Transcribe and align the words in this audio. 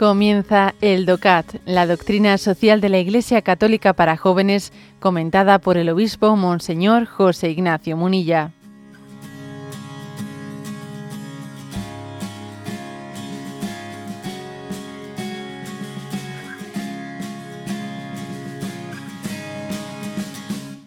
Comienza 0.00 0.74
el 0.80 1.04
DOCAT, 1.04 1.56
la 1.66 1.86
doctrina 1.86 2.38
social 2.38 2.80
de 2.80 2.88
la 2.88 2.98
Iglesia 3.00 3.42
Católica 3.42 3.92
para 3.92 4.16
jóvenes, 4.16 4.72
comentada 4.98 5.58
por 5.58 5.76
el 5.76 5.90
obispo 5.90 6.36
Monseñor 6.36 7.04
José 7.04 7.50
Ignacio 7.50 7.98
Munilla. 7.98 8.50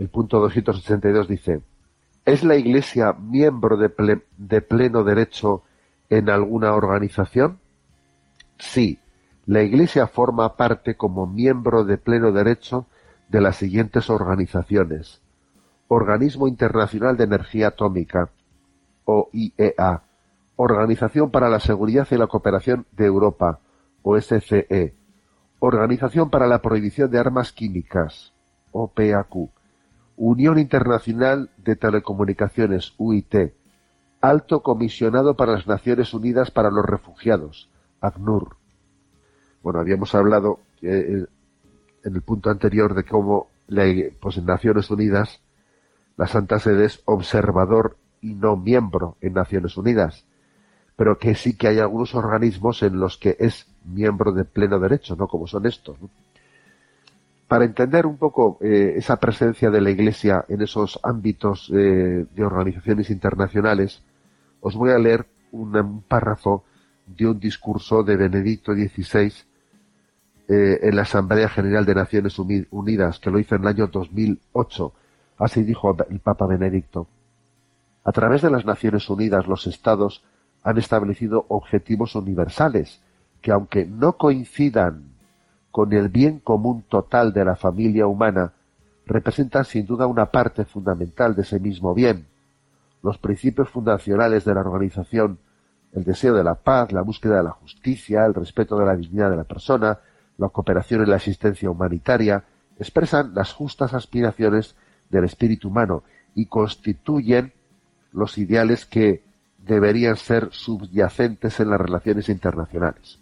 El 0.00 0.08
punto 0.08 0.40
282 0.40 1.28
dice, 1.28 1.60
¿es 2.24 2.42
la 2.42 2.56
Iglesia 2.56 3.12
miembro 3.12 3.76
de, 3.76 4.20
de 4.36 4.60
pleno 4.62 5.04
derecho 5.04 5.62
en 6.10 6.28
alguna 6.28 6.74
organización? 6.74 7.60
Sí, 8.58 8.98
la 9.46 9.62
Iglesia 9.62 10.06
forma 10.06 10.56
parte 10.56 10.96
como 10.96 11.26
miembro 11.26 11.84
de 11.84 11.98
pleno 11.98 12.32
derecho 12.32 12.86
de 13.28 13.40
las 13.40 13.56
siguientes 13.56 14.10
organizaciones. 14.10 15.20
Organismo 15.88 16.48
Internacional 16.48 17.16
de 17.16 17.24
Energía 17.24 17.68
Atómica, 17.68 18.30
OIEA, 19.04 20.02
Organización 20.56 21.30
para 21.30 21.48
la 21.48 21.60
Seguridad 21.60 22.08
y 22.10 22.16
la 22.16 22.26
Cooperación 22.26 22.86
de 22.92 23.06
Europa, 23.06 23.60
OSCE, 24.02 24.94
Organización 25.58 26.30
para 26.30 26.46
la 26.46 26.60
Prohibición 26.60 27.10
de 27.10 27.18
Armas 27.18 27.52
Químicas, 27.52 28.32
OPAQ, 28.72 29.50
Unión 30.16 30.58
Internacional 30.58 31.50
de 31.58 31.76
Telecomunicaciones, 31.76 32.94
UIT, 32.96 33.52
Alto 34.20 34.62
Comisionado 34.62 35.36
para 35.36 35.52
las 35.52 35.66
Naciones 35.66 36.14
Unidas 36.14 36.50
para 36.50 36.70
los 36.70 36.84
Refugiados, 36.84 37.70
ACNUR. 38.06 38.56
Bueno, 39.62 39.80
habíamos 39.80 40.14
hablado 40.14 40.60
eh, 40.82 41.26
en 42.04 42.14
el 42.14 42.22
punto 42.22 42.50
anterior 42.50 42.94
de 42.94 43.04
cómo 43.04 43.48
pues 44.20 44.36
en 44.36 44.46
Naciones 44.46 44.90
Unidas 44.90 45.40
la 46.16 46.26
Santa 46.26 46.58
Sede 46.58 46.86
es 46.86 47.02
observador 47.04 47.96
y 48.20 48.34
no 48.34 48.56
miembro 48.56 49.16
en 49.20 49.34
Naciones 49.34 49.76
Unidas, 49.76 50.24
pero 50.96 51.18
que 51.18 51.34
sí 51.34 51.56
que 51.56 51.68
hay 51.68 51.78
algunos 51.78 52.14
organismos 52.14 52.82
en 52.82 52.98
los 52.98 53.18
que 53.18 53.36
es 53.38 53.66
miembro 53.84 54.32
de 54.32 54.44
pleno 54.44 54.78
derecho, 54.78 55.14
¿no? 55.16 55.28
Como 55.28 55.46
son 55.46 55.66
estos. 55.66 55.96
Para 57.48 57.64
entender 57.64 58.06
un 58.06 58.16
poco 58.16 58.58
eh, 58.60 58.94
esa 58.96 59.16
presencia 59.18 59.70
de 59.70 59.80
la 59.80 59.90
Iglesia 59.90 60.44
en 60.48 60.62
esos 60.62 60.98
ámbitos 61.02 61.70
eh, 61.74 62.26
de 62.34 62.44
organizaciones 62.44 63.10
internacionales, 63.10 64.02
os 64.60 64.74
voy 64.74 64.90
a 64.90 64.98
leer 64.98 65.26
un 65.52 66.02
párrafo 66.02 66.64
dio 67.06 67.30
un 67.30 67.40
discurso 67.40 68.02
de 68.02 68.16
Benedicto 68.16 68.74
XVI 68.74 69.32
eh, 70.48 70.80
en 70.82 70.96
la 70.96 71.02
Asamblea 71.02 71.48
General 71.48 71.84
de 71.84 71.94
Naciones 71.94 72.38
Unidas, 72.38 73.18
que 73.18 73.30
lo 73.30 73.38
hizo 73.38 73.54
en 73.54 73.62
el 73.62 73.68
año 73.68 73.86
2008. 73.86 74.92
Así 75.38 75.62
dijo 75.62 75.96
el 76.08 76.20
Papa 76.20 76.46
Benedicto. 76.46 77.08
A 78.04 78.12
través 78.12 78.42
de 78.42 78.50
las 78.50 78.64
Naciones 78.64 79.08
Unidas, 79.10 79.46
los 79.46 79.66
Estados 79.66 80.22
han 80.62 80.78
establecido 80.78 81.46
objetivos 81.48 82.14
universales 82.14 83.00
que, 83.40 83.52
aunque 83.52 83.84
no 83.84 84.16
coincidan 84.16 85.16
con 85.70 85.92
el 85.92 86.08
bien 86.08 86.38
común 86.38 86.84
total 86.88 87.32
de 87.32 87.44
la 87.44 87.56
familia 87.56 88.06
humana, 88.06 88.52
representan 89.04 89.64
sin 89.64 89.86
duda 89.86 90.06
una 90.06 90.26
parte 90.26 90.64
fundamental 90.64 91.34
de 91.34 91.42
ese 91.42 91.60
mismo 91.60 91.94
bien. 91.94 92.26
Los 93.02 93.18
principios 93.18 93.68
fundacionales 93.68 94.44
de 94.44 94.54
la 94.54 94.60
organización 94.60 95.38
el 95.92 96.04
deseo 96.04 96.34
de 96.34 96.44
la 96.44 96.54
paz, 96.54 96.92
la 96.92 97.02
búsqueda 97.02 97.38
de 97.38 97.44
la 97.44 97.50
justicia, 97.50 98.24
el 98.26 98.34
respeto 98.34 98.78
de 98.78 98.86
la 98.86 98.96
dignidad 98.96 99.30
de 99.30 99.36
la 99.36 99.44
persona, 99.44 99.98
la 100.38 100.48
cooperación 100.48 101.02
en 101.02 101.10
la 101.10 101.16
asistencia 101.16 101.70
humanitaria, 101.70 102.44
expresan 102.78 103.32
las 103.34 103.52
justas 103.52 103.94
aspiraciones 103.94 104.76
del 105.08 105.24
espíritu 105.24 105.68
humano 105.68 106.04
y 106.34 106.46
constituyen 106.46 107.52
los 108.12 108.36
ideales 108.38 108.84
que 108.84 109.22
deberían 109.58 110.16
ser 110.16 110.48
subyacentes 110.52 111.60
en 111.60 111.70
las 111.70 111.80
relaciones 111.80 112.28
internacionales. 112.28 113.18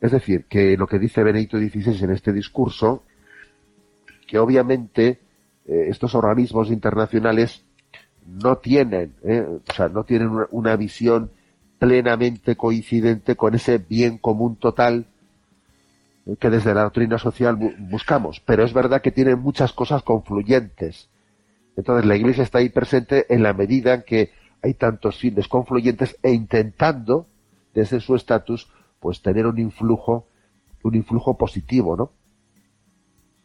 Es 0.00 0.10
decir, 0.10 0.46
que 0.46 0.76
lo 0.76 0.86
que 0.86 0.98
dice 0.98 1.22
Benedicto 1.22 1.58
XVI 1.58 2.04
en 2.04 2.10
este 2.10 2.32
discurso, 2.32 3.04
que 4.26 4.38
obviamente 4.38 5.20
eh, 5.64 5.86
estos 5.88 6.14
organismos 6.14 6.70
internacionales 6.70 7.64
no 8.26 8.58
tienen, 8.58 9.14
eh, 9.22 9.46
o 9.46 9.72
sea, 9.72 9.88
no 9.88 10.04
tienen 10.04 10.30
una 10.50 10.74
visión 10.76 11.30
plenamente 11.82 12.54
coincidente 12.54 13.34
con 13.34 13.56
ese 13.56 13.78
bien 13.78 14.16
común 14.16 14.54
total 14.54 15.06
que 16.38 16.48
desde 16.48 16.74
la 16.74 16.82
doctrina 16.82 17.18
social 17.18 17.56
buscamos. 17.56 18.38
Pero 18.38 18.62
es 18.62 18.72
verdad 18.72 19.02
que 19.02 19.10
tienen 19.10 19.40
muchas 19.40 19.72
cosas 19.72 20.04
confluyentes. 20.04 21.08
Entonces 21.76 22.06
la 22.06 22.14
Iglesia 22.14 22.44
está 22.44 22.58
ahí 22.58 22.68
presente 22.68 23.26
en 23.34 23.42
la 23.42 23.52
medida 23.52 23.94
en 23.94 24.02
que 24.02 24.30
hay 24.62 24.74
tantos 24.74 25.18
fines 25.18 25.48
confluyentes 25.48 26.16
e 26.22 26.30
intentando, 26.30 27.26
desde 27.74 27.98
su 27.98 28.14
estatus, 28.14 28.70
pues 29.00 29.20
tener 29.20 29.48
un 29.48 29.58
influjo, 29.58 30.28
un 30.84 30.94
influjo 30.94 31.36
positivo, 31.36 31.96
¿no? 31.96 32.12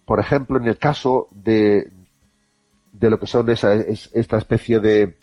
Por 0.06 0.20
ejemplo, 0.20 0.60
en 0.60 0.68
el 0.68 0.78
caso 0.78 1.28
de, 1.32 1.92
de 2.92 3.10
lo 3.10 3.20
que 3.20 3.26
son 3.26 3.50
esa, 3.50 3.74
esta 3.74 4.38
especie 4.38 4.80
de, 4.80 5.18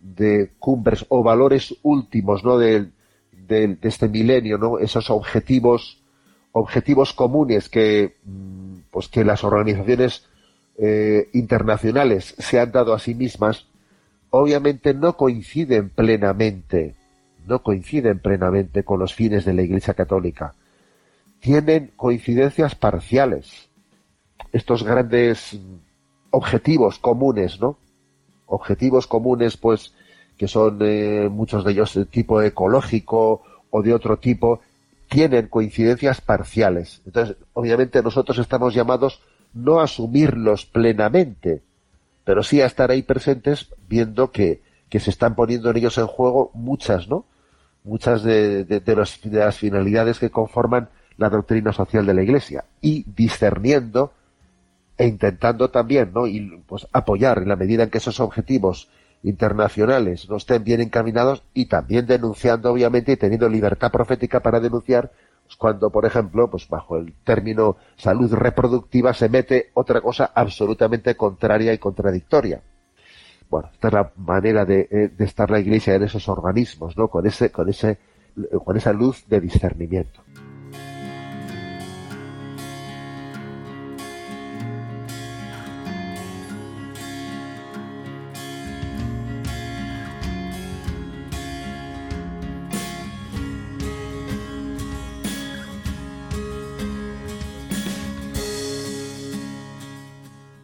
de 0.00 0.50
cumbres 0.58 1.04
o 1.08 1.22
valores 1.22 1.76
últimos 1.82 2.44
¿no? 2.44 2.58
de, 2.58 2.88
de, 3.32 3.76
este 3.82 4.08
milenio, 4.08 4.58
¿no? 4.58 4.78
esos 4.78 5.10
objetivos, 5.10 6.02
objetivos 6.52 7.12
comunes 7.12 7.68
que, 7.68 8.16
mm, 8.24 8.76
pues 8.90 9.08
que 9.08 9.24
las 9.24 9.44
organizaciones 9.44 10.26
eh, 10.78 11.28
internacionales 11.34 12.34
se 12.38 12.58
han 12.58 12.72
dado 12.72 12.94
a 12.94 12.98
sí 12.98 13.14
mismas, 13.14 13.66
obviamente 14.30 14.94
no 14.94 15.16
coinciden 15.16 15.90
plenamente, 15.90 16.94
no 17.46 17.62
coinciden 17.62 18.18
plenamente 18.18 18.84
con 18.84 18.98
los 18.98 19.14
fines 19.14 19.44
de 19.44 19.52
la 19.52 19.62
Iglesia 19.62 19.94
Católica. 19.94 20.54
Tienen 21.40 21.90
coincidencias 21.96 22.74
parciales. 22.74 23.68
Estos 24.52 24.82
grandes 24.82 25.58
objetivos 26.30 26.98
comunes, 26.98 27.60
¿no? 27.60 27.76
Objetivos 28.50 29.06
comunes, 29.06 29.56
pues, 29.56 29.94
que 30.36 30.48
son 30.48 30.78
eh, 30.82 31.28
muchos 31.30 31.64
de 31.64 31.72
ellos 31.72 31.94
de 31.94 32.04
tipo 32.04 32.42
ecológico 32.42 33.42
o 33.70 33.82
de 33.82 33.94
otro 33.94 34.18
tipo, 34.18 34.60
tienen 35.08 35.48
coincidencias 35.48 36.20
parciales. 36.20 37.00
Entonces, 37.06 37.36
obviamente 37.52 38.02
nosotros 38.02 38.38
estamos 38.38 38.74
llamados 38.74 39.20
no 39.54 39.80
a 39.80 39.84
asumirlos 39.84 40.66
plenamente, 40.66 41.62
pero 42.24 42.42
sí 42.42 42.60
a 42.60 42.66
estar 42.66 42.90
ahí 42.90 43.02
presentes 43.02 43.68
viendo 43.88 44.30
que, 44.30 44.62
que 44.88 45.00
se 45.00 45.10
están 45.10 45.34
poniendo 45.34 45.70
en 45.70 45.78
ellos 45.78 45.98
en 45.98 46.06
juego 46.06 46.50
muchas, 46.54 47.08
¿no? 47.08 47.24
Muchas 47.82 48.22
de, 48.22 48.64
de, 48.64 48.80
de 48.80 48.96
las 48.96 49.56
finalidades 49.56 50.18
que 50.18 50.30
conforman 50.30 50.88
la 51.16 51.30
doctrina 51.30 51.72
social 51.72 52.06
de 52.06 52.14
la 52.14 52.22
Iglesia 52.22 52.64
y 52.80 53.04
discerniendo 53.14 54.12
e 55.00 55.06
intentando 55.06 55.70
también 55.70 56.12
¿no? 56.12 56.26
y, 56.26 56.62
pues, 56.66 56.86
apoyar 56.92 57.38
en 57.38 57.48
la 57.48 57.56
medida 57.56 57.84
en 57.84 57.90
que 57.90 57.96
esos 57.96 58.20
objetivos 58.20 58.90
internacionales 59.22 60.28
no 60.28 60.36
estén 60.36 60.62
bien 60.62 60.82
encaminados 60.82 61.42
y 61.54 61.66
también 61.66 62.06
denunciando 62.06 62.70
obviamente 62.70 63.12
y 63.12 63.16
teniendo 63.16 63.48
libertad 63.48 63.90
profética 63.90 64.40
para 64.40 64.60
denunciar 64.60 65.10
pues, 65.46 65.56
cuando 65.56 65.88
por 65.88 66.04
ejemplo 66.04 66.50
pues 66.50 66.68
bajo 66.68 66.98
el 66.98 67.14
término 67.24 67.78
salud 67.96 68.30
reproductiva 68.34 69.14
se 69.14 69.30
mete 69.30 69.70
otra 69.72 70.02
cosa 70.02 70.32
absolutamente 70.34 71.16
contraria 71.16 71.72
y 71.72 71.78
contradictoria. 71.78 72.60
Bueno 73.48 73.70
esta 73.72 73.88
es 73.88 73.94
la 73.94 74.12
manera 74.16 74.66
de, 74.66 74.86
eh, 74.90 75.10
de 75.16 75.24
estar 75.24 75.50
la 75.50 75.60
iglesia 75.60 75.94
en 75.94 76.02
esos 76.02 76.28
organismos 76.28 76.94
no 76.98 77.08
con 77.08 77.26
ese 77.26 77.50
con 77.50 77.70
ese 77.70 77.98
con 78.64 78.76
esa 78.76 78.92
luz 78.92 79.26
de 79.28 79.40
discernimiento 79.40 80.20